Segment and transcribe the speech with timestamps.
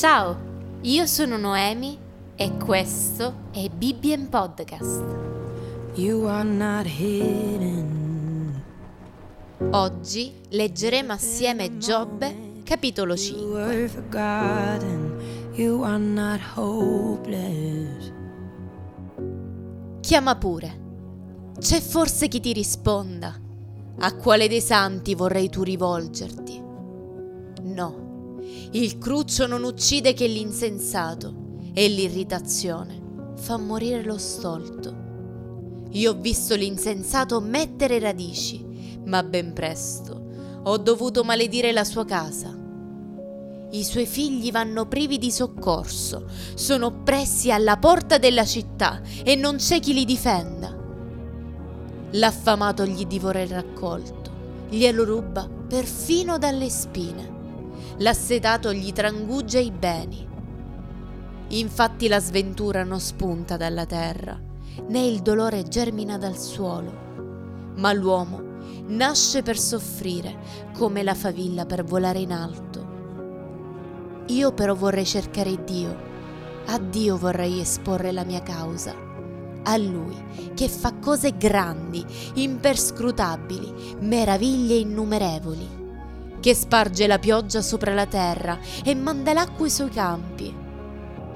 [0.00, 0.34] Ciao,
[0.80, 1.98] io sono Noemi
[2.34, 5.04] e questo è Bibbien Podcast.
[5.96, 8.62] You are not hidden.
[9.72, 13.44] Oggi leggeremo assieme Giobbe, capitolo You 5.
[13.50, 15.18] were forgotten.
[15.52, 18.10] You are not hopeless.
[20.00, 20.80] Chiama pure.
[21.58, 23.38] C'è forse chi ti risponda.
[23.98, 26.58] A quale dei santi vorrei tu rivolgerti?
[27.64, 28.09] No,
[28.72, 35.88] il cruccio non uccide che l'insensato e l'irritazione fa morire lo stolto.
[35.90, 38.64] Io ho visto l'insensato mettere radici,
[39.04, 40.20] ma ben presto
[40.62, 42.54] ho dovuto maledire la sua casa.
[43.72, 49.56] I suoi figli vanno privi di soccorso, sono oppressi alla porta della città e non
[49.56, 50.76] c'è chi li difenda.
[52.12, 54.30] L'affamato gli divora il raccolto,
[54.68, 57.38] glielo ruba perfino dalle spine.
[58.00, 60.26] L'assetato gli tranguggia i beni.
[61.48, 64.40] Infatti la sventura non spunta dalla terra,
[64.88, 68.40] né il dolore germina dal suolo, ma l'uomo
[68.86, 70.38] nasce per soffrire
[70.72, 72.88] come la favilla per volare in alto.
[74.28, 75.94] Io però vorrei cercare Dio,
[76.68, 78.94] a Dio vorrei esporre la mia causa,
[79.62, 82.02] a Lui che fa cose grandi,
[82.32, 85.79] imperscrutabili, meraviglie innumerevoli,
[86.40, 90.54] che sparge la pioggia sopra la terra e manda l'acqua sui campi,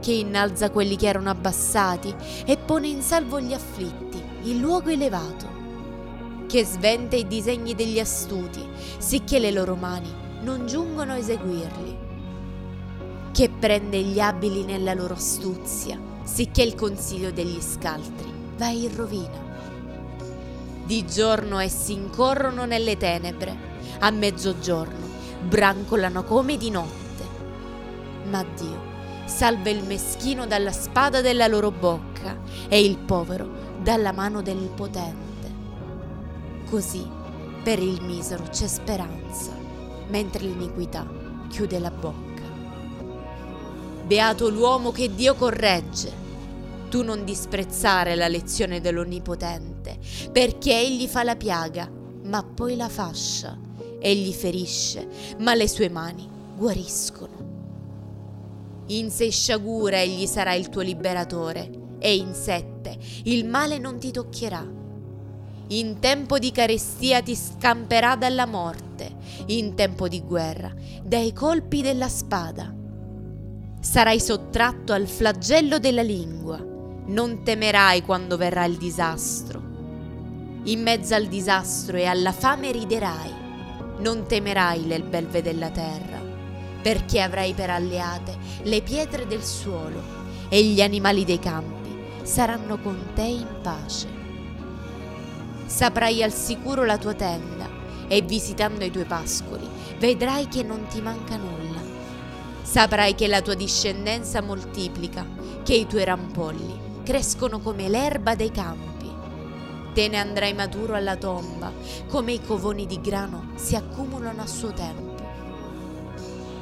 [0.00, 2.14] che innalza quelli che erano abbassati
[2.46, 5.60] e pone in salvo gli afflitti in luogo elevato,
[6.46, 8.64] che sventa i disegni degli astuti,
[8.98, 12.10] sicché le loro mani non giungono a eseguirli
[13.32, 19.51] che prende gli abili nella loro astuzia, sicché il consiglio degli scaltri va in rovina.
[20.84, 23.56] Di giorno essi incorrono nelle tenebre,
[24.00, 25.10] a mezzogiorno
[25.42, 27.00] brancolano come di notte.
[28.28, 28.90] Ma Dio
[29.24, 32.36] salva il meschino dalla spada della loro bocca
[32.68, 33.48] e il povero
[33.80, 35.30] dalla mano del potente.
[36.68, 37.06] Così
[37.62, 39.52] per il misero c'è speranza,
[40.08, 41.06] mentre l'iniquità
[41.48, 42.42] chiude la bocca.
[44.04, 46.21] Beato l'uomo che Dio corregge.
[46.92, 49.96] Tu non disprezzare la lezione dell'Onnipotente,
[50.30, 51.90] perché egli fa la piaga,
[52.24, 53.58] ma poi la fascia.
[53.98, 55.08] Egli ferisce,
[55.38, 57.30] ma le sue mani guariscono.
[58.88, 64.10] In sei sciagure egli sarà il tuo liberatore, e in sette il male non ti
[64.10, 64.62] toccherà.
[65.68, 69.16] In tempo di carestia ti scamperà dalla morte,
[69.46, 70.70] in tempo di guerra
[71.02, 72.70] dai colpi della spada
[73.80, 76.68] sarai sottratto al flagello della lingua,
[77.06, 79.60] non temerai quando verrà il disastro.
[80.64, 83.32] In mezzo al disastro e alla fame riderai,
[83.98, 86.20] non temerai le belve della terra,
[86.80, 90.00] perché avrai per alleate le pietre del suolo
[90.48, 91.90] e gli animali dei campi
[92.22, 94.20] saranno con te in pace.
[95.66, 97.68] Saprai al sicuro la tua tenda
[98.06, 99.66] e visitando i tuoi pascoli
[99.98, 101.80] vedrai che non ti manca nulla.
[102.62, 105.26] Saprai che la tua discendenza moltiplica,
[105.64, 109.10] che i tuoi rampolli crescono come l'erba dei campi.
[109.92, 111.70] Te ne andrai maturo alla tomba,
[112.08, 115.10] come i covoni di grano si accumulano a suo tempo.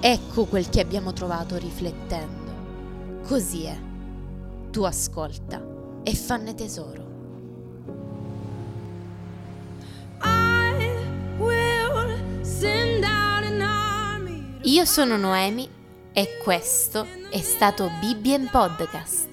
[0.00, 3.20] Ecco quel che abbiamo trovato riflettendo.
[3.26, 3.78] Così è.
[4.70, 5.62] Tu ascolta
[6.02, 7.12] e fanne tesoro.
[14.64, 15.68] Io sono Noemi
[16.12, 19.31] e questo è stato Bibbien Podcast.